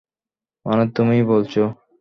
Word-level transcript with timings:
মানে 0.65 0.83
তুমিই 0.95 1.23
বলছো। 1.23 1.61